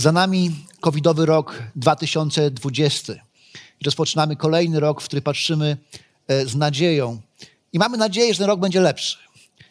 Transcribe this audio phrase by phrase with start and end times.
[0.00, 0.50] Za nami
[0.80, 3.12] covidowy rok 2020
[3.80, 5.76] i rozpoczynamy kolejny rok, w który patrzymy
[6.28, 7.20] e, z nadzieją.
[7.72, 9.18] I mamy nadzieję, że ten rok będzie lepszy.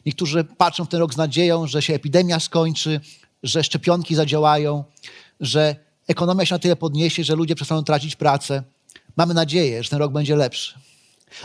[0.05, 3.01] Niektórzy patrzą w ten rok z nadzieją, że się epidemia skończy,
[3.43, 4.83] że szczepionki zadziałają,
[5.39, 5.75] że
[6.07, 8.63] ekonomia się na tyle podniesie, że ludzie przestaną tracić pracę.
[9.17, 10.73] Mamy nadzieję, że ten rok będzie lepszy.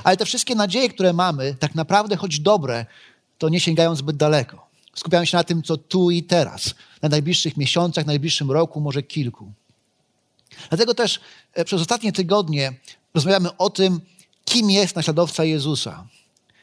[0.04, 2.86] Ale te wszystkie nadzieje, które mamy, tak naprawdę, choć dobre,
[3.38, 4.63] to nie sięgają zbyt daleko.
[4.94, 9.52] Skupiają się na tym, co tu i teraz, na najbliższych miesiącach, najbliższym roku, może kilku.
[10.68, 11.20] Dlatego też
[11.52, 12.72] e, przez ostatnie tygodnie
[13.14, 14.00] rozmawiamy o tym,
[14.44, 16.06] kim jest naśladowca Jezusa.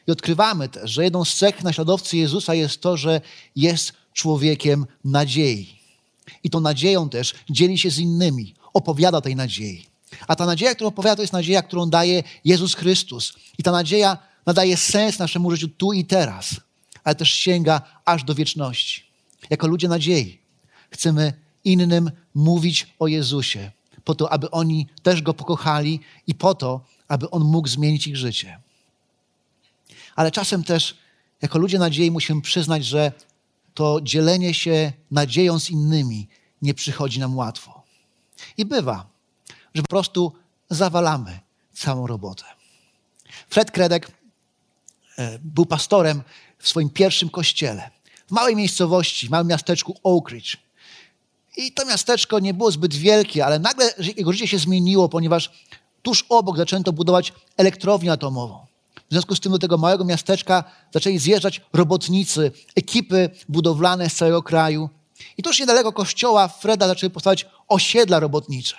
[0.06, 3.20] I odkrywamy też, że jedną z cech naśladowcy Jezusa jest to, że
[3.56, 5.78] jest człowiekiem nadziei.
[6.44, 9.86] I tą nadzieją też dzieli się z innymi, opowiada tej nadziei.
[10.28, 13.32] A ta nadzieja, którą opowiada, to jest nadzieja, którą daje Jezus Chrystus.
[13.58, 16.60] I ta nadzieja nadaje sens naszemu życiu tu i teraz,
[17.04, 19.04] ale też sięga aż do wieczności.
[19.50, 20.38] Jako ludzie nadziei
[20.90, 21.32] chcemy
[21.64, 23.70] innym mówić o Jezusie,
[24.04, 28.16] po to, aby oni też Go pokochali i po to, aby On mógł zmienić ich
[28.16, 28.60] życie.
[30.16, 30.98] Ale czasem też,
[31.42, 33.12] jako ludzie nadziei, musimy przyznać, że
[33.74, 36.28] to dzielenie się nadzieją z innymi
[36.62, 37.82] nie przychodzi nam łatwo.
[38.56, 39.06] I bywa,
[39.74, 40.32] że po prostu
[40.70, 41.40] zawalamy
[41.72, 42.44] całą robotę.
[43.48, 44.12] Fred Kredek
[45.18, 46.22] e, był pastorem
[46.62, 47.90] w swoim pierwszym kościele
[48.28, 50.56] w małej miejscowości, w małym miasteczku Oak Ridge.
[51.56, 55.50] I to miasteczko nie było zbyt wielkie, ale nagle jego życie się zmieniło, ponieważ
[56.02, 58.66] tuż obok zaczęto budować elektrownię atomową.
[59.10, 64.42] W związku z tym do tego małego miasteczka zaczęli zjeżdżać robotnicy, ekipy budowlane z całego
[64.42, 64.88] kraju.
[65.36, 68.76] I tuż niedaleko kościoła Freda zaczęły powstawać osiedla robotnicze.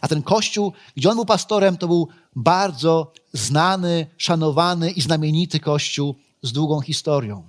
[0.00, 6.14] A ten kościół, gdzie on był pastorem, to był bardzo znany, szanowany i znamienity kościół
[6.42, 7.42] z długą historią.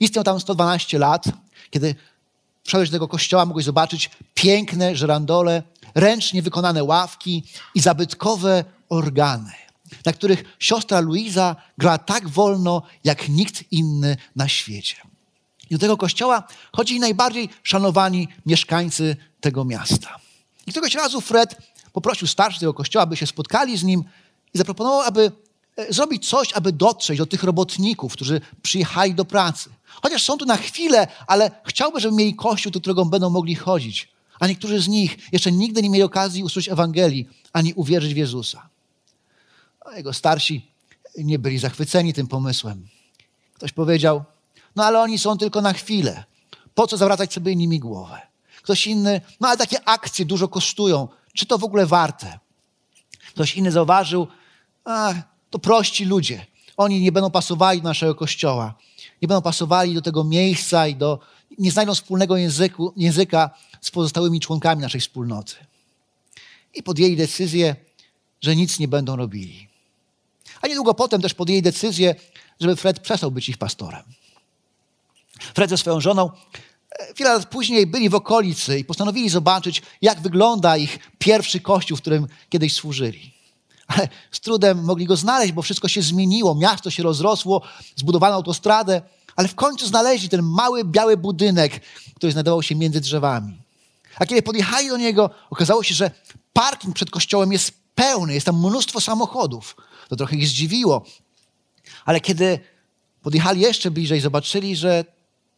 [0.00, 1.24] Istniał tam 112 lat,
[1.70, 1.94] kiedy
[2.64, 5.62] wszedłeś do tego kościoła, mogłeś zobaczyć piękne żerandole,
[5.94, 7.42] ręcznie wykonane ławki
[7.74, 9.52] i zabytkowe organy,
[10.04, 14.96] na których siostra Luiza grała tak wolno, jak nikt inny na świecie.
[15.70, 16.42] I do tego kościoła
[16.72, 20.18] chodzili najbardziej szanowani mieszkańcy tego miasta.
[20.66, 21.56] I któregoś razu Fred
[21.92, 24.04] poprosił starszych tego kościoła, aby się spotkali z nim
[24.54, 25.32] i zaproponował, aby
[25.88, 29.70] zrobić coś, aby dotrzeć do tych robotników, którzy przyjechali do pracy.
[30.02, 34.08] Chociaż są tu na chwilę, ale chciałby, żeby mieli kościół, do którego będą mogli chodzić.
[34.40, 38.68] A niektórzy z nich jeszcze nigdy nie mieli okazji usłyszeć Ewangelii, ani uwierzyć w Jezusa.
[39.80, 40.70] A jego starsi
[41.18, 42.88] nie byli zachwyceni tym pomysłem.
[43.54, 44.24] Ktoś powiedział,
[44.76, 46.24] no ale oni są tylko na chwilę.
[46.74, 48.20] Po co zawracać sobie nimi głowę?
[48.62, 51.08] Ktoś inny, no ale takie akcje dużo kosztują.
[51.34, 52.38] Czy to w ogóle warte?
[53.28, 54.26] Ktoś inny zauważył,
[54.84, 55.14] a,
[55.56, 56.46] to prości ludzie.
[56.76, 58.74] Oni nie będą pasowali do naszego kościoła.
[59.22, 61.18] Nie będą pasowali do tego miejsca i do,
[61.58, 63.50] nie znajdą wspólnego języku, języka
[63.80, 65.54] z pozostałymi członkami naszej wspólnoty.
[66.74, 67.76] I podjęli decyzję,
[68.40, 69.68] że nic nie będą robili.
[70.60, 72.14] A niedługo potem też podjęli decyzję,
[72.60, 74.02] żeby Fred przestał być ich pastorem.
[75.54, 76.30] Fred ze swoją żoną
[76.90, 81.96] e, wiele lat później byli w okolicy i postanowili zobaczyć, jak wygląda ich pierwszy kościół,
[81.96, 83.35] w którym kiedyś służyli.
[83.86, 87.62] Ale z trudem mogli go znaleźć, bo wszystko się zmieniło, miasto się rozrosło,
[87.96, 89.02] zbudowano autostradę,
[89.36, 91.80] ale w końcu znaleźli ten mały, biały budynek,
[92.14, 93.62] który znajdował się między drzewami.
[94.18, 96.10] A kiedy podjechali do niego, okazało się, że
[96.52, 99.76] parking przed kościołem jest pełny, jest tam mnóstwo samochodów.
[100.08, 101.04] To trochę ich zdziwiło.
[102.04, 102.58] Ale kiedy
[103.22, 105.04] podjechali jeszcze bliżej, zobaczyli, że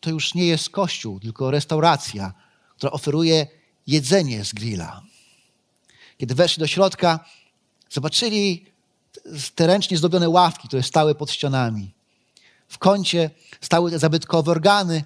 [0.00, 2.32] to już nie jest kościół, tylko restauracja,
[2.76, 3.46] która oferuje
[3.86, 5.02] jedzenie z grilla.
[6.18, 7.24] Kiedy weszli do środka,
[7.90, 8.66] zobaczyli
[9.54, 11.94] te ręcznie zdobione ławki, które stały pod ścianami.
[12.68, 13.30] W kącie
[13.60, 15.04] stały te zabytkowe organy,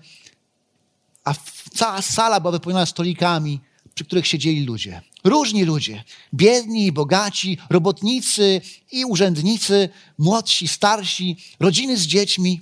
[1.25, 1.35] a
[1.75, 3.61] cała sala była wypełniona stolikami,
[3.95, 5.03] przy których siedzieli ludzie.
[5.25, 6.05] Różni ludzie.
[6.35, 8.61] Biedni i bogaci, robotnicy
[8.93, 9.89] i urzędnicy,
[10.19, 12.61] młodsi, starsi, rodziny z dziećmi.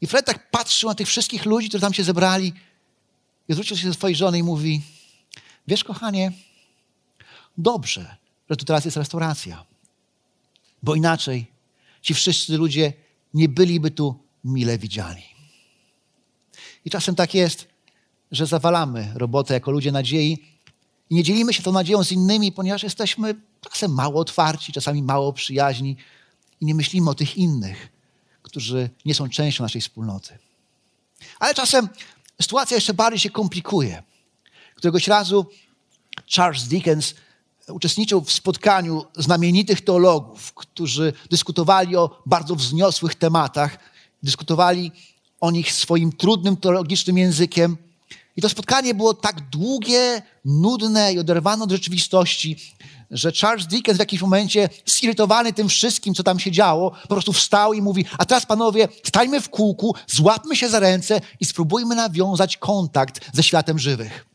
[0.00, 2.52] I Fred tak patrzył na tych wszystkich ludzi, którzy tam się zebrali
[3.48, 4.82] i zwrócił się do swojej żony i mówi,
[5.68, 6.32] wiesz kochanie,
[7.58, 8.16] dobrze,
[8.50, 9.64] że tu teraz jest restauracja.
[10.82, 11.46] Bo inaczej
[12.02, 12.92] ci wszyscy ludzie
[13.34, 15.24] nie byliby tu mile widziani.
[16.84, 17.68] I czasem tak jest,
[18.32, 20.54] że zawalamy robotę jako ludzie nadziei
[21.10, 23.34] i nie dzielimy się tą nadzieją z innymi, ponieważ jesteśmy
[23.70, 25.96] czasem mało otwarci, czasami mało przyjaźni
[26.60, 27.88] i nie myślimy o tych innych,
[28.42, 30.38] którzy nie są częścią naszej wspólnoty.
[31.38, 31.88] Ale czasem
[32.42, 34.02] sytuacja jeszcze bardziej się komplikuje.
[34.74, 35.46] Któregoś razu
[36.36, 37.14] Charles Dickens
[37.68, 43.78] uczestniczył w spotkaniu znamienitych teologów, którzy dyskutowali o bardzo wzniosłych tematach,
[44.22, 44.92] dyskutowali
[45.40, 47.76] o nich swoim trudnym teologicznym językiem.
[48.36, 52.56] I to spotkanie było tak długie, nudne i oderwane od rzeczywistości,
[53.10, 57.32] że Charles Dickens w jakimś momencie, zirytowany tym wszystkim, co tam się działo, po prostu
[57.32, 61.94] wstał i mówi: A teraz, panowie, stańmy w kółku, złapmy się za ręce i spróbujmy
[61.94, 64.33] nawiązać kontakt ze światem żywych.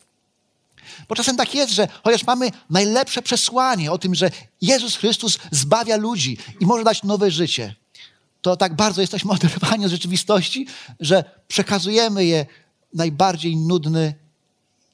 [1.09, 5.97] Bo czasem tak jest, że chociaż mamy najlepsze przesłanie o tym, że Jezus Chrystus zbawia
[5.97, 7.75] ludzi i może dać nowe życie,
[8.41, 10.67] to tak bardzo jesteśmy oderwani od rzeczywistości,
[10.99, 12.45] że przekazujemy je
[12.93, 14.13] w najbardziej nudny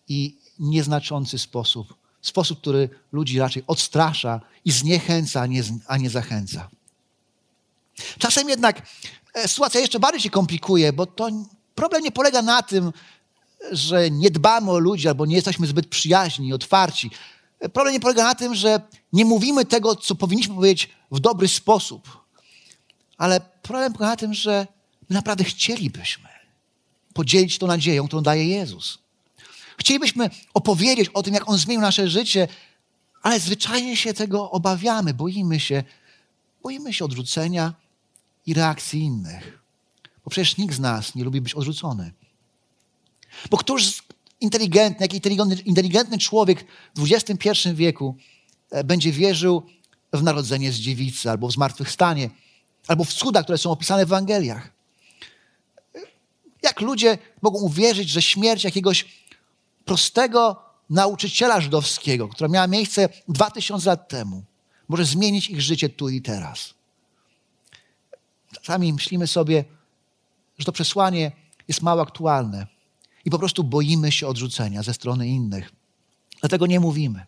[0.07, 1.93] i nieznaczący sposób.
[2.21, 6.69] Sposób, który ludzi raczej odstrasza i zniechęca, a nie, a nie zachęca.
[8.19, 8.81] Czasem jednak
[9.33, 11.29] e, sytuacja jeszcze bardziej się komplikuje, bo to
[11.75, 12.91] problem nie polega na tym,
[13.71, 17.11] że nie dbamy o ludzi albo nie jesteśmy zbyt przyjaźni, otwarci.
[17.73, 18.81] Problem nie polega na tym, że
[19.13, 22.25] nie mówimy tego, co powinniśmy powiedzieć w dobry sposób.
[23.17, 24.67] Ale problem polega na tym, że
[25.09, 26.29] my naprawdę chcielibyśmy
[27.13, 28.99] podzielić tą nadzieją, którą daje Jezus.
[29.77, 32.47] Chcielibyśmy opowiedzieć o tym, jak On zmienił nasze życie,
[33.21, 35.83] ale zwyczajnie się tego obawiamy, boimy się,
[36.63, 37.73] boimy się odrzucenia
[38.45, 39.59] i reakcji innych.
[40.23, 42.11] Bo przecież nikt z nas nie lubi być odrzucony.
[43.49, 44.03] Bo któż
[44.41, 45.13] inteligentny, jak
[45.65, 46.65] inteligentny człowiek
[46.95, 48.15] w XXI wieku
[48.71, 49.63] e, będzie wierzył
[50.13, 52.29] w narodzenie z dziewicy, albo w zmartwychwstanie,
[52.87, 54.71] albo w cudach, które są opisane w Ewangeliach?
[56.63, 59.05] Jak ludzie mogą uwierzyć, że śmierć jakiegoś
[59.85, 64.43] prostego nauczyciela żydowskiego, która miała miejsce dwa tysiące lat temu,
[64.87, 66.73] może zmienić ich życie tu i teraz?
[68.61, 69.65] Czasami myślimy sobie,
[70.57, 71.31] że to przesłanie
[71.67, 72.74] jest mało aktualne
[73.25, 75.71] i po prostu boimy się odrzucenia ze strony innych.
[76.39, 77.25] Dlatego nie mówimy.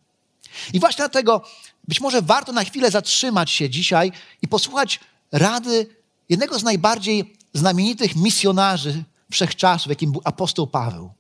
[0.73, 1.41] I właśnie dlatego
[1.87, 4.11] być może warto na chwilę zatrzymać się dzisiaj
[4.41, 4.99] i posłuchać
[5.31, 5.87] rady
[6.29, 11.11] jednego z najbardziej znamienitych misjonarzy wszechczasów, jakim był apostoł Paweł.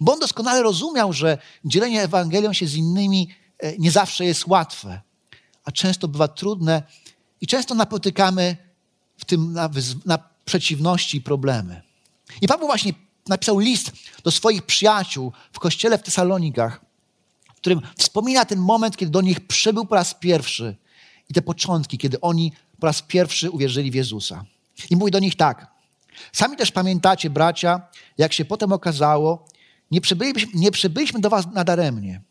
[0.00, 3.28] Bo on doskonale rozumiał, że dzielenie Ewangelią się z innymi
[3.58, 5.00] e, nie zawsze jest łatwe,
[5.64, 6.82] a często bywa trudne
[7.40, 8.56] i często napotykamy
[9.18, 9.70] w tym na,
[10.04, 11.82] na przeciwności i problemy.
[12.40, 12.92] I Paweł właśnie
[13.28, 13.92] napisał list
[14.24, 16.80] do swoich przyjaciół w kościele w Tesalonikach,
[17.54, 20.76] w którym wspomina ten moment, kiedy do nich przybył po raz pierwszy
[21.30, 24.44] i te początki, kiedy oni po raz pierwszy uwierzyli w Jezusa.
[24.90, 25.66] I mówi do nich tak.
[26.32, 27.80] Sami też pamiętacie, bracia,
[28.18, 29.46] jak się potem okazało,
[29.90, 32.22] nie przybyliśmy, nie przybyliśmy do was nadaremnie.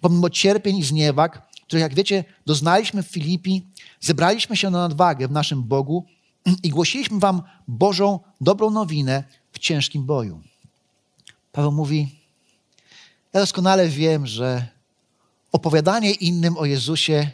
[0.00, 3.66] Pomimo cierpień i zniewag, których, jak wiecie, doznaliśmy w Filipi,
[4.00, 6.06] zebraliśmy się na nadwagę w naszym Bogu
[6.62, 10.40] i głosiliśmy wam Bożą dobrą nowinę, w ciężkim boju.
[11.52, 12.08] Paweł mówi:
[13.32, 14.66] Ja doskonale wiem, że
[15.52, 17.30] opowiadanie innym o Jezusie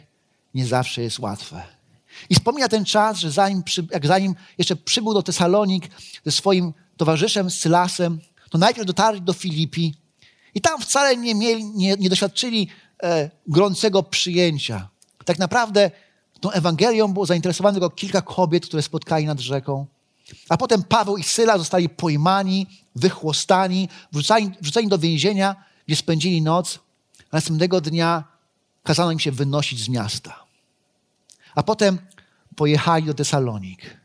[0.53, 1.63] nie zawsze jest łatwe.
[2.29, 5.87] I wspomina ten czas, że zanim, jak zanim jeszcze przybył do Tesalonik
[6.25, 9.93] ze swoim towarzyszem Sylasem, to najpierw dotarli do Filipi
[10.55, 12.67] i tam wcale nie, mieli, nie, nie doświadczyli
[13.03, 14.89] e, gorącego przyjęcia.
[15.25, 15.91] Tak naprawdę
[16.39, 19.85] tą Ewangelią było zainteresowane tylko kilka kobiet, które spotkali nad rzeką.
[20.49, 25.55] A potem Paweł i Syla zostali pojmani, wychłostani, wrzucani, wrzuceni do więzienia,
[25.87, 26.79] gdzie spędzili noc,
[27.19, 28.23] a następnego dnia
[28.83, 30.43] kazano im się wynosić z miasta.
[31.55, 31.97] A potem
[32.55, 33.97] pojechali do Tesalonik.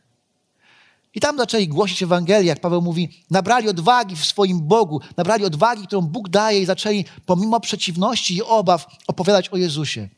[1.15, 5.87] I tam zaczęli głosić Ewangelię, jak Paweł mówi, nabrali odwagi w swoim Bogu, nabrali odwagi,
[5.87, 10.09] którą Bóg daje i zaczęli pomimo przeciwności i obaw opowiadać o Jezusie.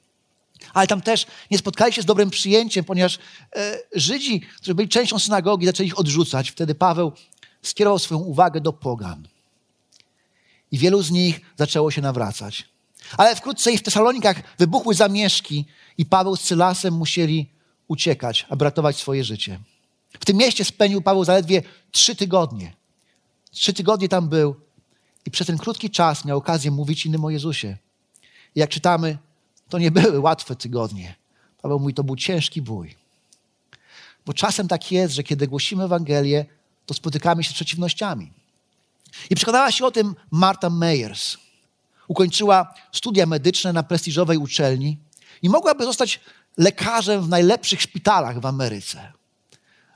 [0.74, 3.18] Ale tam też nie spotkali się z dobrym przyjęciem, ponieważ
[3.56, 6.50] e, Żydzi, którzy byli częścią synagogi, zaczęli ich odrzucać.
[6.50, 7.12] Wtedy Paweł
[7.62, 9.28] skierował swoją uwagę do pogan.
[10.72, 12.68] I wielu z nich zaczęło się nawracać.
[13.16, 15.64] Ale wkrótce i w Tesalonikach wybuchły zamieszki
[15.98, 17.50] i Paweł z Cylasem musieli
[17.88, 19.60] uciekać, aby ratować swoje życie.
[20.20, 22.72] W tym mieście spędził Paweł zaledwie trzy tygodnie.
[23.50, 24.56] Trzy tygodnie tam był
[25.26, 27.76] i przez ten krótki czas miał okazję mówić innym o Jezusie.
[28.54, 29.18] I jak czytamy,
[29.68, 31.14] to nie były łatwe tygodnie.
[31.62, 32.94] Paweł mówi, to był ciężki bój.
[34.26, 36.46] Bo czasem tak jest, że kiedy głosimy Ewangelię,
[36.86, 38.32] to spotykamy się z przeciwnościami.
[39.30, 41.36] I przekonała się o tym Marta Meyers.
[42.08, 44.98] Ukończyła studia medyczne na prestiżowej uczelni
[45.42, 46.20] i mogłaby zostać
[46.56, 49.12] lekarzem w najlepszych szpitalach w Ameryce.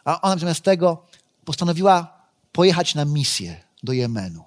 [0.05, 1.07] A ona zamiast tego
[1.45, 2.19] postanowiła
[2.53, 4.45] pojechać na misję do Jemenu,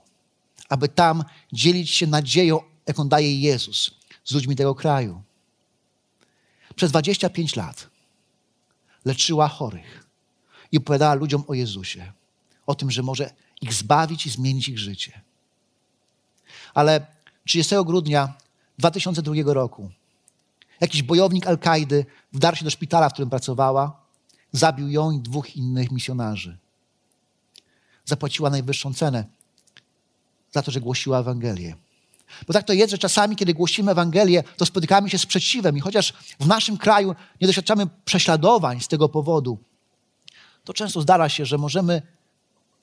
[0.70, 1.24] aby tam
[1.54, 5.22] dzielić się nadzieją, jaką daje Jezus z ludźmi tego kraju.
[6.76, 7.90] Przez 25 lat
[9.06, 10.08] leczyła chorych
[10.72, 12.12] i opowiadała ludziom o Jezusie,
[12.66, 15.22] o tym, że może ich zbawić i zmienić ich życie.
[16.74, 17.06] Ale
[17.46, 18.34] 30 grudnia
[18.78, 19.92] 2002 roku
[20.82, 24.02] jakiś bojownik Al-Kaidy wdarł się do szpitala, w którym pracowała,
[24.52, 26.58] zabił ją i dwóch innych misjonarzy.
[28.06, 29.26] Zapłaciła najwyższą cenę
[30.52, 31.76] za to, że głosiła Ewangelię.
[32.48, 35.78] Bo tak to jest, że czasami, kiedy głosimy Ewangelię, to spotykamy się z sprzeciwem.
[35.78, 39.58] I chociaż w naszym kraju nie doświadczamy prześladowań z tego powodu,
[40.64, 42.02] to często zdarza się, że możemy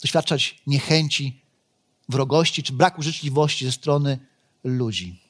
[0.02, 1.42] doświadczać niechęci,
[2.08, 4.18] wrogości czy braku życzliwości ze strony
[4.64, 5.20] ludzi.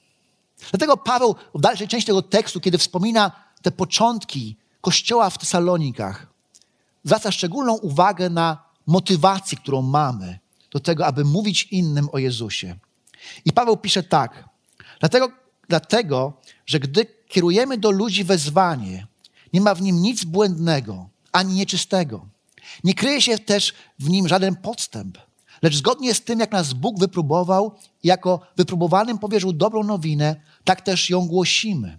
[0.70, 3.32] Dlatego Paweł w dalszej części tego tekstu, kiedy wspomina
[3.62, 6.26] te początki kościoła w Tesalonikach,
[7.04, 10.38] zwraca szczególną uwagę na motywację, którą mamy
[10.70, 12.76] do tego, aby mówić innym o Jezusie.
[13.44, 14.48] I Paweł pisze tak.
[15.00, 15.28] Dlatego,
[15.68, 16.32] dlatego,
[16.66, 19.06] że gdy kierujemy do ludzi wezwanie,
[19.52, 22.26] nie ma w nim nic błędnego ani nieczystego.
[22.84, 25.18] Nie kryje się też w nim żaden podstęp,
[25.62, 30.80] lecz zgodnie z tym, jak nas Bóg wypróbował i jako wypróbowanym powierzył dobrą nowinę, tak
[30.80, 31.98] też ją głosimy.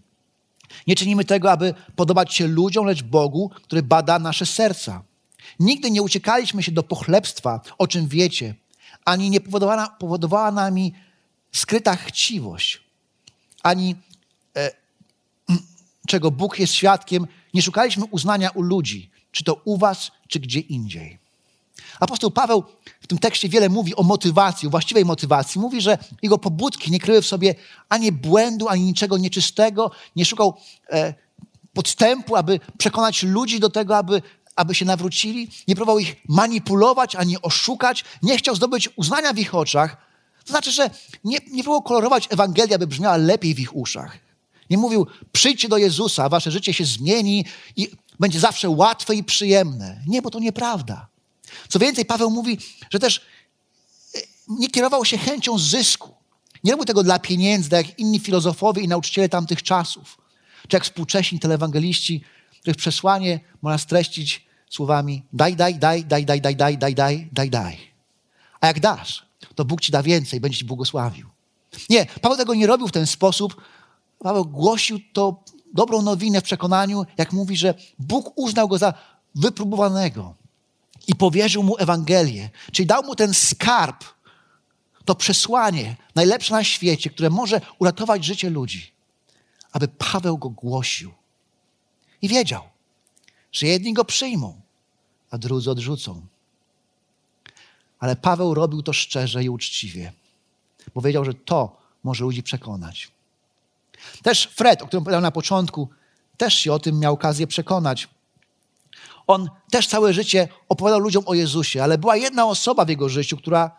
[0.88, 5.04] Nie czynimy tego, aby podobać się ludziom, lecz Bogu, który bada nasze serca.
[5.60, 8.56] Nigdy nie uciekaliśmy się do pochlebstwa, o czym wiecie,
[9.06, 10.94] ani nie powodowała, powodowała nami
[11.52, 12.84] skryta chciwość,
[13.64, 13.96] ani
[14.56, 14.72] e,
[16.08, 20.60] czego Bóg jest świadkiem, nie szukaliśmy uznania u ludzi, czy to u was, czy gdzie
[20.60, 21.20] indziej.
[22.00, 22.64] Apostoł Paweł
[23.02, 25.62] w tym tekście wiele mówi o motywacji, o właściwej motywacji.
[25.62, 27.56] Mówi, że jego pobudki nie kryły w sobie
[27.90, 29.92] ani błędu, ani niczego nieczystego.
[30.16, 30.58] Nie szukał
[30.90, 31.14] e,
[31.74, 34.22] podstępu, aby przekonać ludzi do tego, aby,
[34.56, 35.50] aby się nawrócili.
[35.68, 38.06] Nie próbował ich manipulować, ani oszukać.
[38.22, 40.09] Nie chciał zdobyć uznania w ich oczach.
[40.50, 40.90] To znaczy, że
[41.24, 44.18] nie, nie próbował kolorować Ewangelii, aby brzmiała lepiej w ich uszach.
[44.70, 47.90] Nie mówił, przyjdźcie do Jezusa, wasze życie się zmieni i
[48.20, 50.02] będzie zawsze łatwe i przyjemne.
[50.08, 51.08] Nie, bo to nieprawda.
[51.68, 52.58] Co więcej, Paweł mówi,
[52.90, 53.22] że też
[54.16, 56.16] e, nie kierował się chęcią zysku.
[56.64, 60.18] Nie robił tego dla pieniędzy, tak jak inni filozofowie i nauczyciele tamtych czasów.
[60.68, 62.24] Czy jak współcześni telewangeliści,
[62.62, 67.78] których przesłanie można streścić słowami daj, daj, daj, daj, daj, daj, daj, daj, daj, daj.
[68.62, 69.29] A jak dasz,
[69.60, 71.30] to Bóg ci da więcej, będzie ci błogosławił.
[71.90, 73.62] Nie, Paweł tego nie robił w ten sposób.
[74.20, 78.94] Paweł głosił to dobrą nowinę w przekonaniu, jak mówi, że Bóg uznał go za
[79.36, 80.36] wypróbowanego,
[81.08, 84.04] i powierzył mu Ewangelię, czyli dał mu ten skarb,
[85.06, 88.92] to przesłanie najlepsze na świecie, które może uratować życie ludzi,
[89.72, 91.12] aby Paweł go głosił.
[92.22, 92.64] I wiedział,
[93.52, 94.62] że jedni go przyjmą,
[95.32, 96.22] a drudzy odrzucą.
[98.00, 100.12] Ale Paweł robił to szczerze i uczciwie,
[100.96, 103.12] bo wiedział, że to może ludzi przekonać.
[104.24, 105.90] Też Fred, o którym powiedziałem na początku,
[106.38, 108.08] też się o tym miał okazję przekonać.
[109.28, 113.38] On też całe życie opowiadał ludziom o Jezusie, ale była jedna osoba w jego życiu,
[113.38, 113.72] która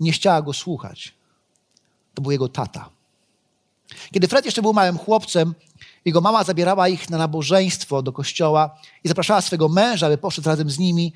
[0.00, 1.14] nie chciała go słuchać.
[2.14, 2.90] To był jego tata.
[4.12, 5.54] Kiedy Fred jeszcze był małym chłopcem,
[6.04, 10.70] jego mama zabierała ich na nabożeństwo do kościoła i zapraszała swego męża, aby poszedł razem
[10.70, 11.12] z nimi,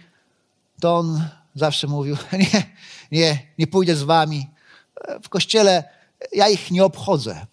[0.81, 2.63] to on zawsze mówił: Nie,
[3.13, 4.47] nie, nie pójdę z wami.
[5.23, 5.85] W kościele
[6.33, 7.47] ja ich nie obchodzę.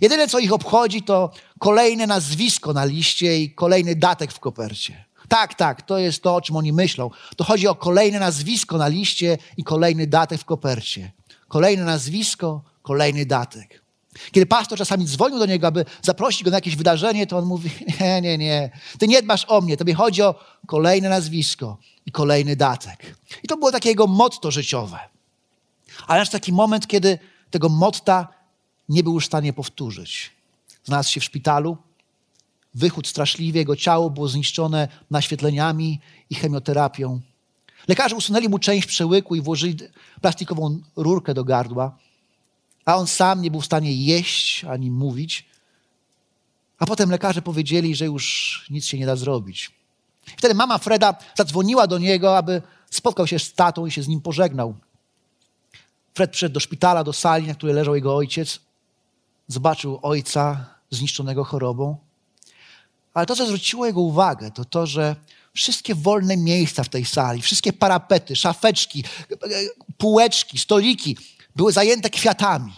[0.00, 5.04] Jedyne, co ich obchodzi, to kolejne nazwisko na liście i kolejny datek w kopercie.
[5.28, 7.10] Tak, tak, to jest to, o czym oni myślą.
[7.36, 11.12] To chodzi o kolejne nazwisko na liście i kolejny datek w kopercie.
[11.48, 13.81] Kolejne nazwisko, kolejny datek.
[14.32, 17.70] Kiedy pastor czasami dzwonił do niego, aby zaprosić go na jakieś wydarzenie, to on mówi:
[18.00, 20.34] Nie, nie, nie, ty nie dbasz o mnie, tobie chodzi o
[20.66, 23.16] kolejne nazwisko i kolejny datek.
[23.42, 24.98] I to było takie jego motto życiowe.
[26.06, 27.18] Ale aż taki moment, kiedy
[27.50, 28.28] tego motta
[28.88, 30.30] nie był już w stanie powtórzyć.
[30.84, 31.76] Znalazł się w szpitalu,
[32.74, 36.00] wychód straszliwie, jego ciało było zniszczone naświetleniami
[36.30, 37.20] i chemioterapią.
[37.88, 39.76] Lekarze usunęli mu część przełyku i włożyli
[40.20, 41.98] plastikową rurkę do gardła,
[42.84, 45.46] a on sam nie był w stanie jeść ani mówić.
[46.78, 49.70] A potem lekarze powiedzieli, że już nic się nie da zrobić.
[50.36, 54.20] Wtedy mama Freda zadzwoniła do niego, aby spotkał się z tatą i się z nim
[54.20, 54.74] pożegnał.
[56.14, 58.60] Fred przyszedł do szpitala, do sali, na której leżał jego ojciec.
[59.48, 61.96] Zobaczył ojca zniszczonego chorobą.
[63.14, 65.16] Ale to, co zwróciło jego uwagę, to to, że
[65.54, 69.04] wszystkie wolne miejsca w tej sali, wszystkie parapety, szafeczki,
[69.98, 71.16] półeczki, stoliki
[71.56, 72.72] były zajęte kwiatami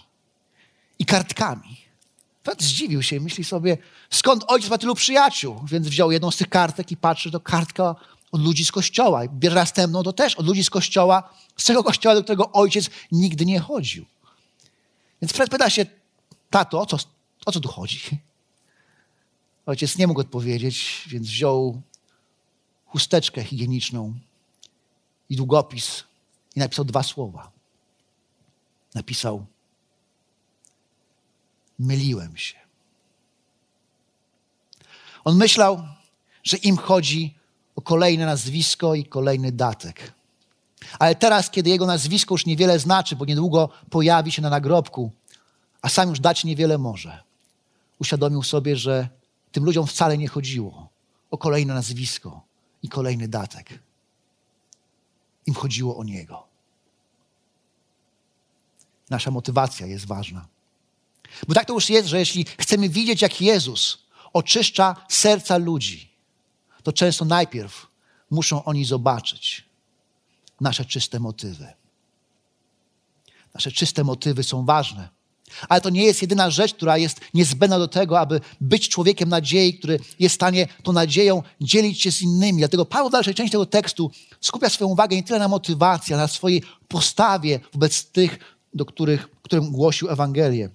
[0.99, 1.85] i kartkami.
[2.43, 3.79] Piotr zdziwił się i myśli sobie,
[4.11, 5.61] skąd ojciec ma tylu przyjaciół?
[5.67, 7.95] Więc wziął jedną z tych kartek i patrzy, to kartka
[8.33, 9.25] od ludzi z kościoła.
[9.25, 12.91] I bierze następną, to też od ludzi z kościoła, z tego kościoła, do którego ojciec
[13.13, 14.05] nigdy nie chodził.
[15.23, 15.87] Więc Fred pyta się,
[16.51, 16.97] tato, o co,
[17.47, 18.01] o co tu chodzi?
[19.67, 21.83] Ojciec nie mógł odpowiedzieć, więc wziął
[22.87, 24.15] chusteczkę higieniczną
[25.31, 26.05] i długopis
[26.57, 27.54] i napisał dwa słowa.
[28.95, 29.47] Napisał:
[31.79, 32.57] Myliłem się.
[35.25, 35.83] On myślał,
[36.45, 37.35] że im chodzi
[37.77, 40.13] o kolejne nazwisko i kolejny datek.
[40.99, 45.11] Ale teraz, kiedy jego nazwisko już niewiele znaczy, bo niedługo pojawi się na nagrobku,
[45.83, 47.23] a sam już dać niewiele może,
[47.99, 49.09] uświadomił sobie, że
[49.53, 50.89] tym ludziom wcale nie chodziło
[51.31, 52.43] o kolejne nazwisko
[52.83, 53.79] i kolejny datek.
[55.47, 56.54] Im chodziło o Niego.
[59.11, 60.47] Nasza motywacja jest ważna.
[61.49, 63.99] Bo tak to już jest, że jeśli chcemy widzieć, jak Jezus
[64.33, 66.11] oczyszcza serca ludzi,
[66.83, 67.87] to często najpierw
[68.31, 69.65] muszą oni zobaczyć
[70.61, 71.73] nasze czyste motywy.
[73.55, 75.09] Nasze czyste motywy są ważne.
[75.69, 79.79] Ale to nie jest jedyna rzecz, która jest niezbędna do tego, aby być człowiekiem nadziei,
[79.79, 82.59] który jest w stanie tą nadzieją dzielić się z innymi.
[82.59, 86.23] Dlatego Paweł w dalszej części tego tekstu skupia swoją uwagę nie tyle na motywacji, ale
[86.23, 88.39] na swojej postawie wobec tych,
[88.75, 90.71] do których, którym głosił Ewangelię.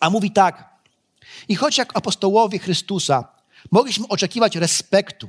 [0.00, 0.70] A mówi tak.
[1.48, 3.24] I choć jak apostołowie Chrystusa
[3.70, 5.28] mogliśmy oczekiwać respektu,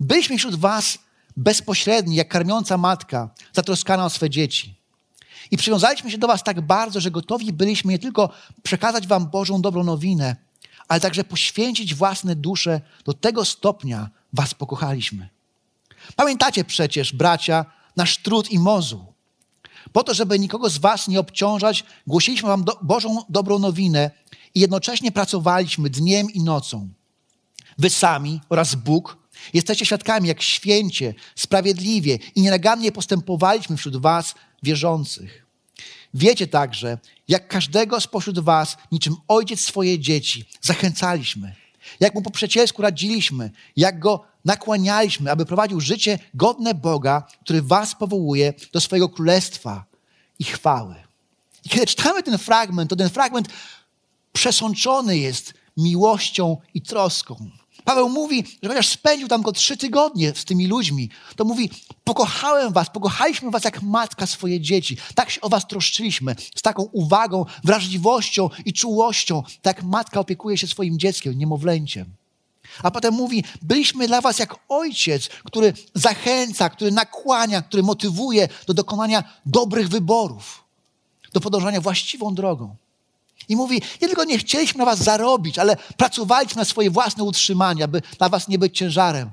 [0.00, 0.98] byliśmy wśród was
[1.36, 4.74] bezpośredni, jak karmiąca matka, zatroskana o swe dzieci.
[5.50, 8.30] I przywiązaliśmy się do Was tak bardzo, że gotowi byliśmy nie tylko
[8.62, 10.36] przekazać Wam Bożą dobrą nowinę,
[10.88, 15.28] ale także poświęcić własne dusze do tego stopnia Was pokochaliśmy.
[16.16, 17.64] Pamiętacie przecież, bracia,
[17.96, 19.15] nasz trud i mozu.
[19.92, 24.10] Po to, żeby nikogo z Was nie obciążać, głosiliśmy Wam do Bożą dobrą nowinę
[24.54, 26.88] i jednocześnie pracowaliśmy dniem i nocą.
[27.78, 29.18] Wy sami oraz Bóg
[29.54, 35.46] jesteście świadkami, jak święcie, sprawiedliwie i nienagannie postępowaliśmy wśród Was wierzących.
[36.14, 41.54] Wiecie także, jak każdego spośród was, niczym ojciec swoje dzieci, zachęcaliśmy,
[42.00, 47.94] jak mu po przyjacielsku radziliśmy, jak go nakłanialiśmy, aby prowadził życie godne Boga, który was
[47.94, 49.84] powołuje do swojego królestwa
[50.38, 50.94] i chwały.
[51.64, 53.48] I kiedy czytamy ten fragment, to ten fragment
[54.32, 57.50] przesączony jest miłością i troską.
[57.86, 61.70] Paweł mówi, że chociaż spędził tam go trzy tygodnie z tymi ludźmi, to mówi,
[62.04, 64.96] pokochałem was, pokochaliśmy was jak matka swoje dzieci.
[65.14, 70.66] Tak się o was troszczyliśmy, z taką uwagą, wrażliwością i czułością, tak matka opiekuje się
[70.66, 72.06] swoim dzieckiem, niemowlęciem.
[72.82, 78.74] A potem mówi, byliśmy dla was jak ojciec, który zachęca, który nakłania, który motywuje do
[78.74, 80.64] dokonania dobrych wyborów,
[81.32, 82.76] do podążania właściwą drogą.
[83.48, 87.84] I mówi, nie tylko nie chcieliśmy na was zarobić, ale pracowaliśmy na swoje własne utrzymanie,
[87.84, 89.30] aby dla was nie być ciężarem.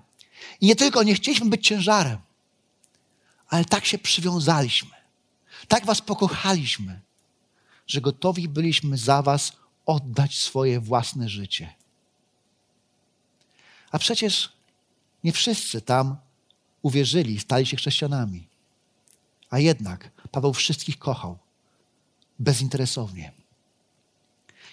[0.61, 2.17] I nie tylko nie chcieliśmy być ciężarem,
[3.47, 4.95] ale tak się przywiązaliśmy,
[5.67, 7.01] tak was pokochaliśmy,
[7.87, 9.51] że gotowi byliśmy za was
[9.85, 11.73] oddać swoje własne życie.
[13.91, 14.53] A przecież
[15.23, 16.17] nie wszyscy tam
[16.81, 18.47] uwierzyli, stali się chrześcijanami.
[19.49, 21.37] A jednak Paweł wszystkich kochał
[22.39, 23.42] bezinteresownie.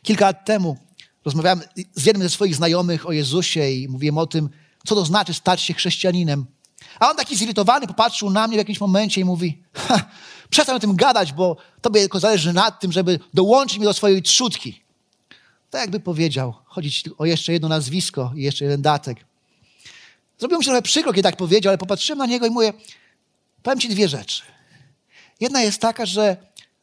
[0.03, 0.77] Kilka lat temu
[1.25, 1.61] rozmawiałem
[1.95, 4.51] z jednym ze swoich znajomych o Jezusie i mówiłem o tym,
[4.87, 6.47] co to znaczy stać się chrześcijaninem.
[7.01, 9.63] A on taki zirytowany popatrzył na mnie w jakimś momencie i mówi:
[10.51, 14.23] Przestań o tym gadać, bo tobie tylko zależy na tym, żeby dołączyć mnie do swojej
[14.23, 14.83] trzutki.
[15.71, 19.25] Tak jakby powiedział, chodzić o jeszcze jedno nazwisko i jeszcze jeden datek.
[20.39, 22.73] Zrobiło mi się trochę przykro, kiedy tak powiedział, ale popatrzyłem na niego i mówię:
[23.63, 24.43] Powiem ci dwie rzeczy.
[25.41, 26.37] Jedna jest taka, że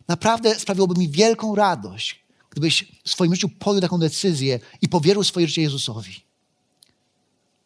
[0.08, 2.27] naprawdę sprawiłoby mi wielką radość,
[2.58, 6.24] gdybyś w swoim życiu podjął taką decyzję i powierzył swoje życie Jezusowi,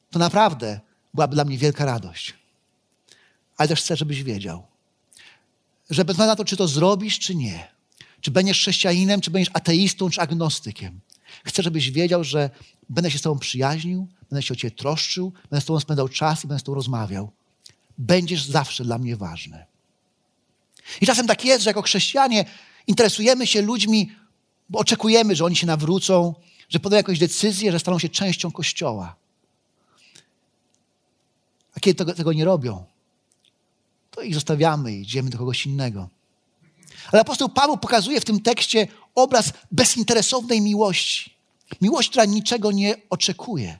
[0.09, 0.79] to naprawdę
[1.13, 2.33] byłaby dla mnie wielka radość.
[3.57, 4.67] Ale też chcę, żebyś wiedział,
[5.89, 7.67] że bez na to, czy to zrobisz, czy nie,
[8.21, 10.99] czy będziesz chrześcijaninem, czy będziesz ateistą, czy agnostykiem,
[11.45, 12.49] chcę, żebyś wiedział, że
[12.89, 16.43] będę się z Tobą przyjaźnił, będę się o Ciebie troszczył, będę z Tobą spędzał czas
[16.43, 17.31] i będę z Tobą rozmawiał.
[17.97, 19.65] Będziesz zawsze dla mnie ważny.
[21.01, 22.45] I czasem tak jest, że jako chrześcijanie
[22.87, 24.11] interesujemy się ludźmi
[24.71, 26.35] bo oczekujemy, że oni się nawrócą,
[26.69, 29.15] że podają jakąś decyzję, że staną się częścią Kościoła.
[31.77, 32.85] A kiedy tego, tego nie robią,
[34.11, 36.09] to ich zostawiamy i idziemy do kogoś innego.
[37.11, 41.33] Ale apostoł Paweł pokazuje w tym tekście obraz bezinteresownej miłości.
[41.81, 43.79] Miłość, która niczego nie oczekuje.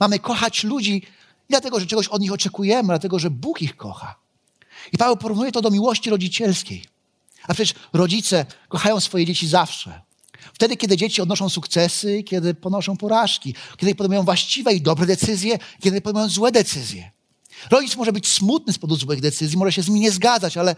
[0.00, 4.14] Mamy kochać ludzi nie dlatego, że czegoś od nich oczekujemy, dlatego, że Bóg ich kocha.
[4.92, 6.84] I Paweł porównuje to do miłości rodzicielskiej.
[7.48, 10.05] A przecież rodzice kochają swoje dzieci zawsze.
[10.56, 16.00] Wtedy, kiedy dzieci odnoszą sukcesy, kiedy ponoszą porażki, kiedy podejmują właściwe i dobre decyzje, kiedy
[16.00, 17.10] podejmują złe decyzje.
[17.70, 20.76] Rodzic może być smutny z powodu złych decyzji, może się z nimi nie zgadzać, ale,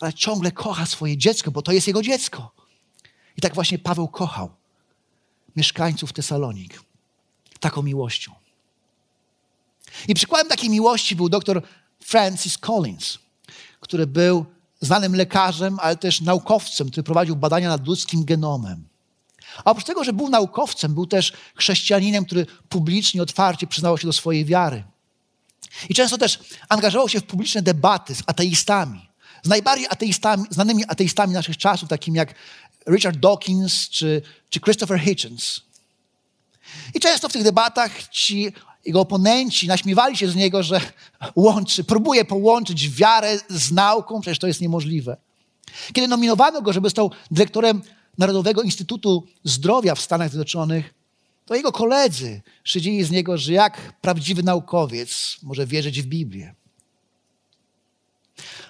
[0.00, 2.52] ale ciągle kocha swoje dziecko, bo to jest jego dziecko.
[3.36, 4.50] I tak właśnie Paweł kochał
[5.56, 6.82] mieszkańców Tesalonik
[7.60, 8.32] taką miłością.
[10.08, 11.62] I przykładem takiej miłości był dr
[12.00, 13.18] Francis Collins,
[13.80, 14.46] który był
[14.80, 18.89] znanym lekarzem, ale też naukowcem, który prowadził badania nad ludzkim genomem.
[19.64, 24.12] A oprócz tego, że był naukowcem, był też chrześcijaninem, który publicznie, otwarcie przyznawał się do
[24.12, 24.84] swojej wiary.
[25.88, 29.10] I często też angażował się w publiczne debaty z ateistami.
[29.42, 32.34] Z najbardziej ateistami, znanymi ateistami naszych czasów, takimi jak
[32.88, 35.60] Richard Dawkins czy, czy Christopher Hitchens.
[36.94, 38.52] I często w tych debatach ci
[38.84, 40.80] jego oponenci naśmiewali się z niego, że
[41.36, 45.16] łączy, próbuje połączyć wiarę z nauką, przecież to jest niemożliwe.
[45.92, 47.82] Kiedy nominowano go, żeby został dyrektorem
[48.18, 50.94] Narodowego Instytutu Zdrowia w Stanach Zjednoczonych,
[51.46, 56.54] to jego koledzy szydzili z niego, że jak prawdziwy naukowiec może wierzyć w Biblię.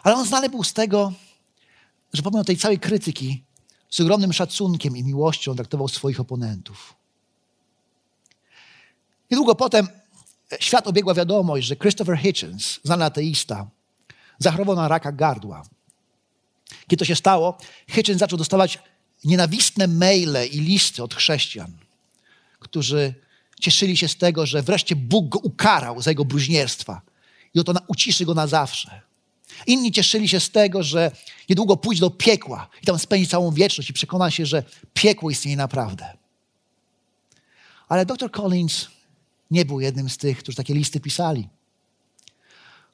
[0.03, 1.13] Ale on znany był z tego,
[2.13, 3.45] że pomimo tej całej krytyki,
[3.91, 6.95] z ogromnym szacunkiem i miłością traktował swoich oponentów.
[9.31, 9.89] Niedługo potem
[10.61, 13.71] świat obiegła wiadomość, że Christopher Hitchens, znany ateista,
[14.39, 15.63] zachorował na raka gardła.
[16.89, 18.79] Kiedy to się stało, Hitchens zaczął dostawać
[19.25, 21.73] nienawistne maile i listy od chrześcijan,
[22.59, 23.15] którzy
[23.61, 27.03] cieszyli się z tego, że wreszcie Bóg go ukarał za jego bluźnierstwa
[27.55, 29.01] i oto uciszy go na zawsze.
[29.67, 31.11] Inni cieszyli się z tego, że
[31.49, 34.63] niedługo pójdzie do piekła i tam spędzi całą wieczność i przekona się, że
[34.95, 36.17] piekło istnieje naprawdę.
[37.89, 38.89] Ale dr Collins
[39.51, 41.49] nie był jednym z tych, którzy takie listy pisali.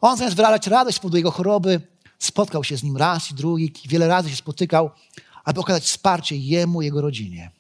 [0.01, 1.81] On zamiast wyrażać radość z powodu jego choroby,
[2.19, 4.91] spotkał się z nim raz i drugi, wiele razy się spotykał,
[5.47, 7.51] aby okazać wsparcie jemu jego rodzinie.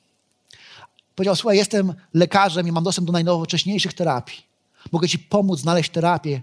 [1.14, 4.46] Powiedział, słuchaj, jestem lekarzem i mam dostęp do najnowocześniejszych terapii.
[4.92, 6.42] Mogę ci pomóc znaleźć terapię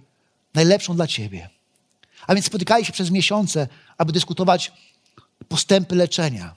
[0.53, 1.49] najlepszą dla ciebie.
[2.27, 4.71] A więc spotykali się przez miesiące, aby dyskutować
[5.47, 6.55] postępy leczenia.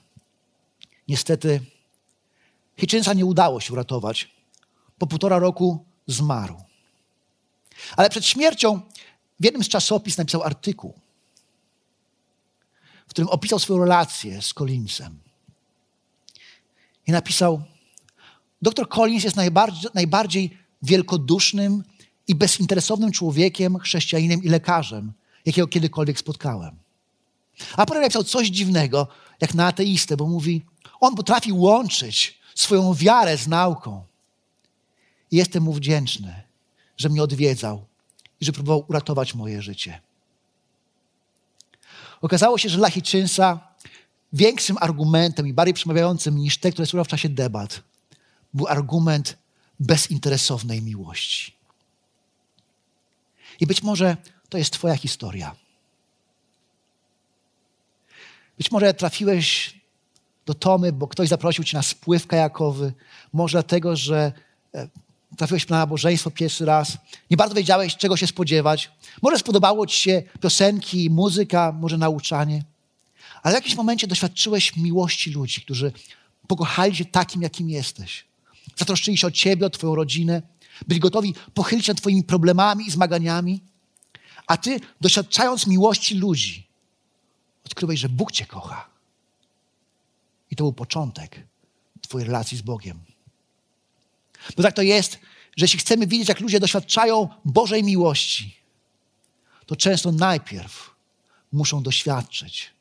[1.07, 1.61] Niestety
[2.77, 4.31] Hitchensa nie udało się uratować.
[4.97, 6.55] Po półtora roku zmarł.
[7.97, 8.81] Ale przed śmiercią
[9.39, 10.93] w jednym z czasopis napisał artykuł,
[13.17, 15.19] którym opisał swoją relację z Collinsem.
[17.07, 17.61] I napisał:
[18.61, 21.83] Dr Collins jest najbardziej, najbardziej wielkodusznym
[22.27, 25.13] i bezinteresownym człowiekiem, chrześcijaninem i lekarzem,
[25.45, 26.75] jakiego kiedykolwiek spotkałem.
[27.77, 29.07] A potem napisał coś dziwnego,
[29.41, 30.65] jak na ateistę, bo mówi:
[30.99, 34.03] On potrafi łączyć swoją wiarę z nauką.
[35.31, 36.43] I jestem mu wdzięczny,
[36.97, 37.85] że mnie odwiedzał
[38.41, 40.06] i że próbował uratować moje życie.
[42.21, 43.59] Okazało się, że dla Hitchensa
[44.33, 47.83] większym argumentem i bardziej przemawiającym niż te, które słuchał w czasie debat,
[48.53, 49.37] był argument
[49.79, 51.57] bezinteresownej miłości.
[53.59, 54.17] I być może
[54.49, 55.55] to jest Twoja historia.
[58.57, 59.77] Być może trafiłeś
[60.45, 62.93] do Tomy, bo ktoś zaprosił Cię na spływ kajakowy,
[63.33, 64.31] może dlatego, że
[64.75, 64.87] e,
[65.37, 66.97] trafiłeś na nabożeństwo pierwszy raz,
[67.31, 68.91] nie bardzo wiedziałeś, czego się spodziewać.
[69.21, 72.63] Może spodobało ci się piosenki, muzyka, może nauczanie.
[73.43, 75.91] Ale w jakimś momencie doświadczyłeś miłości ludzi, którzy
[76.47, 78.25] pokochali cię takim, jakim jesteś.
[78.75, 80.41] Zatroszczyli się o ciebie, o twoją rodzinę.
[80.87, 83.61] Byli gotowi pochylić się nad twoimi problemami i zmaganiami.
[84.47, 86.67] A ty, doświadczając miłości ludzi,
[87.65, 88.89] odkryłeś, że Bóg cię kocha.
[90.51, 91.47] I to był początek
[92.01, 93.06] twojej relacji z Bogiem.
[94.55, 95.19] Bo tak to jest,
[95.57, 98.57] że jeśli chcemy widzieć, jak ludzie doświadczają Bożej miłości,
[99.65, 100.95] to często najpierw
[101.51, 102.73] muszą doświadczyć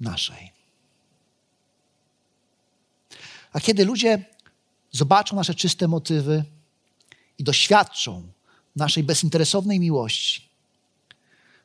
[0.00, 0.52] naszej.
[3.52, 4.24] A kiedy ludzie
[4.90, 6.44] zobaczą nasze czyste motywy
[7.38, 8.32] i doświadczą
[8.76, 10.48] naszej bezinteresownej miłości,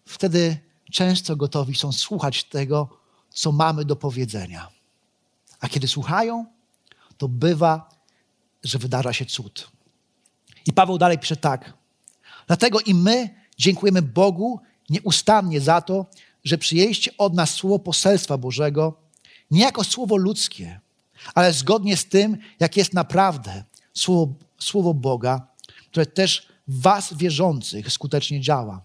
[0.06, 0.58] wtedy
[0.92, 2.98] często gotowi są słuchać tego,
[3.30, 4.72] co mamy do powiedzenia.
[5.60, 6.46] A kiedy słuchają,
[7.18, 7.90] to bywa,
[8.64, 9.68] że wydarza się cud.
[10.66, 11.74] I Paweł dalej pisze tak.
[12.48, 16.06] Dlatego i my dziękujemy Bogu nieustannie za to,
[16.44, 18.94] że przyjęliście od nas słowo poselstwa Bożego,
[19.52, 20.80] nie jako słowo ludzkie,
[21.36, 25.48] ale zgodnie z tym, jak jest naprawdę słowo, słowo Boga,
[25.92, 28.82] które też was wierzących skutecznie działa.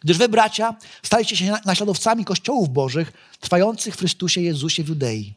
[0.00, 5.34] Gdyż wy, bracia, staliście się naśladowcami kościołów bożych, trwających w Chrystusie Jezusie w Judei.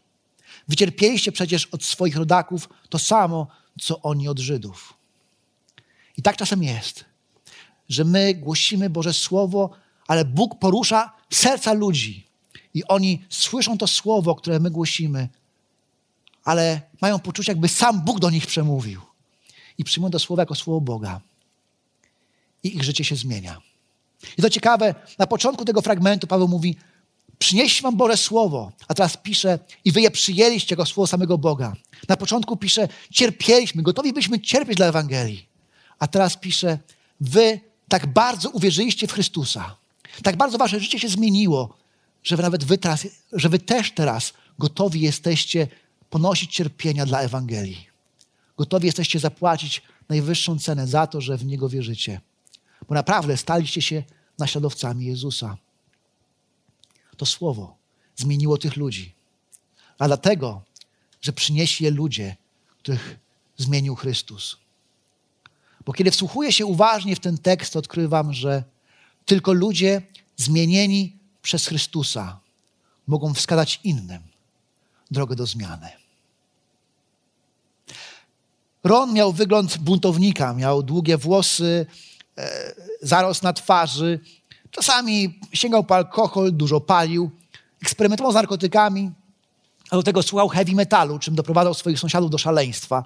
[0.67, 3.47] Wycierpieliście przecież od swoich rodaków to samo,
[3.81, 4.93] co oni od Żydów.
[6.17, 7.05] I tak czasem jest,
[7.89, 9.69] że my głosimy Boże Słowo,
[10.07, 12.27] ale Bóg porusza serca ludzi
[12.73, 15.29] i oni słyszą to Słowo, które my głosimy,
[16.43, 19.01] ale mają poczucie, jakby sam Bóg do nich przemówił.
[19.77, 21.21] I przyjmują to słowo jako słowo Boga.
[22.63, 23.61] I ich życie się zmienia.
[24.37, 26.77] I to ciekawe, na początku tego fragmentu Paweł mówi:
[27.39, 31.75] Przynieś wam Boże Słowo, a teraz pisze, i wy je przyjęliście jako słowo samego Boga.
[32.09, 35.49] Na początku pisze, cierpieliśmy, gotowi byliśmy cierpieć dla Ewangelii.
[35.99, 36.79] A teraz pisze,
[37.21, 39.75] wy tak bardzo uwierzyliście w Chrystusa.
[40.23, 41.77] Tak bardzo wasze życie się zmieniło,
[42.23, 45.67] że wy nawet wy teraz, że wy też teraz gotowi jesteście
[46.09, 47.87] ponosić cierpienia dla Ewangelii.
[48.57, 52.21] Gotowi jesteście zapłacić najwyższą cenę za to, że w Niego wierzycie.
[52.87, 54.03] Bo naprawdę staliście się
[54.39, 55.57] naśladowcami Jezusa.
[57.17, 57.77] To słowo
[58.15, 59.13] zmieniło tych ludzi.
[59.99, 60.61] A dlatego,
[61.21, 62.35] że przynieśli je ludzie,
[62.79, 63.19] których
[63.57, 64.57] zmienił Chrystus.
[65.85, 68.63] Bo kiedy wsłuchuję się uważnie w ten tekst, odkrywam, że
[69.25, 70.01] tylko ludzie
[70.37, 72.39] zmienieni przez Chrystusa
[73.07, 74.21] mogą wskazać innym
[75.11, 75.89] drogę do zmiany.
[78.83, 81.85] Ron miał wygląd buntownika, miał długie włosy,
[82.37, 84.19] e, zarost na twarzy,
[84.75, 87.31] czasami sięgał po alkohol, dużo palił,
[87.81, 89.11] eksperymentował z narkotykami,
[89.89, 93.03] a do tego słuchał heavy metalu, czym doprowadzał swoich sąsiadów do szaleństwa.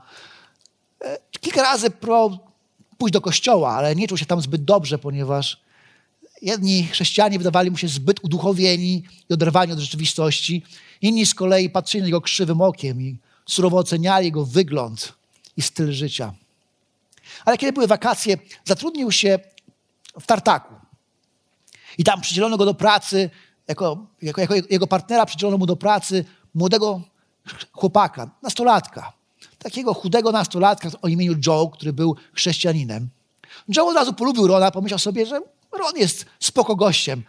[1.02, 2.40] E, kilka razy próbował
[2.98, 5.62] pójść do kościoła, ale nie czuł się tam zbyt dobrze, ponieważ
[6.42, 10.64] jedni chrześcijanie wydawali mu się zbyt uduchowieni i oderwani od rzeczywistości,
[11.02, 15.14] inni z kolei patrzyli na niego krzywym okiem i surowo oceniali jego wygląd
[15.58, 16.34] i styl życia.
[17.46, 19.40] Ale kiedy były wakacje, zatrudnił się
[20.20, 20.79] w tartaku.
[21.98, 23.30] I tam przydzielono go do pracy,
[23.68, 26.26] jako, jako, jako jego partnera przydzielono mu do pracy
[26.56, 27.02] młodego
[27.72, 29.14] chłopaka, nastolatka.
[29.60, 33.10] Takiego chudego nastolatka o imieniu Joe, który był chrześcijaninem.
[33.76, 37.24] Joe od razu polubił Rona, pomyślał sobie, że Ron jest spoko gościem.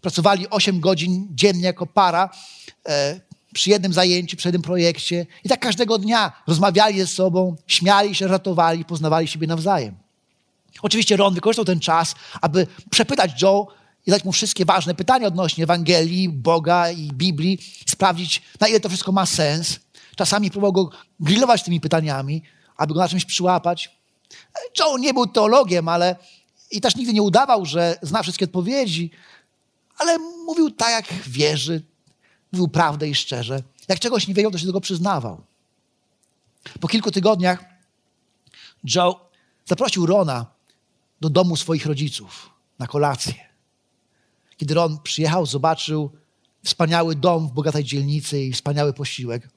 [0.00, 2.30] Pracowali 8 godzin dziennie jako para
[2.88, 3.20] e,
[3.54, 5.26] przy jednym zajęciu, przy jednym projekcie.
[5.44, 10.03] I tak każdego dnia rozmawiali ze sobą, śmiali się, ratowali, poznawali siebie nawzajem.
[10.82, 13.66] Oczywiście Ron wykorzystał ten czas, aby przepytać Joe
[14.06, 18.88] i zadać mu wszystkie ważne pytania odnośnie Ewangelii, Boga i Biblii, sprawdzić, na ile to
[18.88, 19.80] wszystko ma sens.
[20.16, 22.42] Czasami próbował go grillować tymi pytaniami,
[22.76, 23.96] aby go na czymś przyłapać.
[24.78, 26.16] Joe nie był teologiem, ale
[26.70, 29.10] i też nigdy nie udawał, że zna wszystkie odpowiedzi,
[29.98, 31.82] ale mówił tak, jak wierzy,
[32.52, 33.62] mówił prawdę i szczerze.
[33.88, 35.44] Jak czegoś nie wiedział, to się tego przyznawał.
[36.80, 37.64] Po kilku tygodniach
[38.94, 39.30] Joe
[39.64, 40.53] zaprosił Rona
[41.24, 43.34] do domu swoich rodziców na kolację.
[44.56, 46.10] Kiedy Ron przyjechał, zobaczył
[46.64, 49.48] wspaniały dom w bogatej dzielnicy i wspaniały posiłek.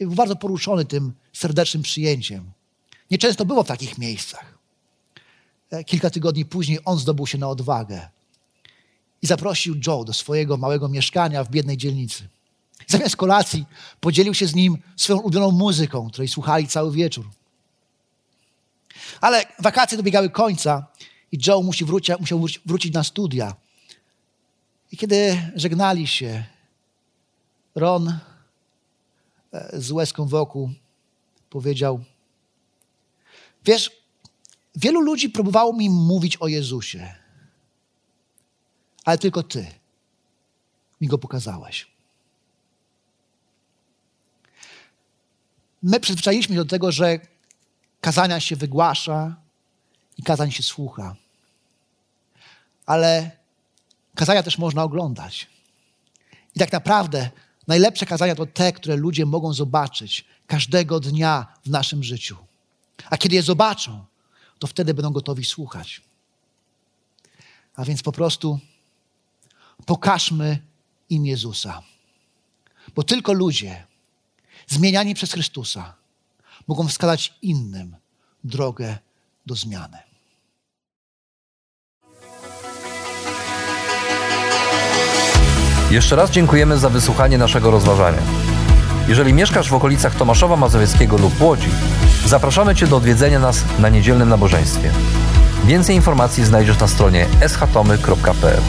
[0.00, 2.52] I był bardzo poruszony tym serdecznym przyjęciem.
[3.10, 4.58] Nieczęsto było w takich miejscach.
[5.70, 8.08] E, kilka tygodni później on zdobył się na odwagę
[9.22, 12.28] i zaprosił Joe do swojego małego mieszkania w biednej dzielnicy.
[12.86, 13.64] Zamiast kolacji
[14.00, 17.30] podzielił się z nim swoją ulubioną muzyką, której słuchali cały wieczór.
[19.20, 20.86] Ale wakacje dobiegały końca
[21.32, 23.54] i Joe musi wróci, musiał wrócić na studia.
[24.92, 26.44] I kiedy żegnali się,
[27.74, 28.18] Ron
[29.52, 30.70] e, z łezką wokół
[31.50, 32.04] powiedział:
[33.64, 33.90] Wiesz,
[34.76, 37.14] wielu ludzi próbowało mi mówić o Jezusie,
[39.04, 39.66] ale tylko Ty
[41.00, 41.90] mi go pokazałeś.
[45.82, 47.18] My przyzwyczailiśmy się do tego, że
[48.00, 49.36] kazania się wygłasza
[50.18, 51.16] i kazań się słucha.
[52.86, 53.30] Ale
[54.14, 55.46] kazania też można oglądać.
[56.54, 57.30] I tak naprawdę
[57.66, 62.36] najlepsze kazania to te, które ludzie mogą zobaczyć każdego dnia w naszym życiu.
[63.10, 64.04] A kiedy je zobaczą,
[64.58, 66.02] to wtedy będą gotowi słuchać.
[67.76, 68.58] A więc po prostu
[69.86, 70.58] pokażmy
[71.10, 71.82] im Jezusa.
[72.94, 73.86] Bo tylko ludzie
[74.66, 75.99] zmieniani przez Chrystusa
[76.70, 77.96] mogą wskazać innym
[78.44, 78.98] drogę
[79.46, 79.98] do zmiany.
[85.90, 88.22] Jeszcze raz dziękujemy za wysłuchanie naszego rozważania.
[89.08, 91.70] Jeżeli mieszkasz w okolicach Tomaszowa Mazowieckiego lub Łodzi,
[92.26, 94.92] zapraszamy Cię do odwiedzenia nas na niedzielnym nabożeństwie.
[95.64, 98.62] Więcej informacji znajdziesz na stronie schatomy.pl.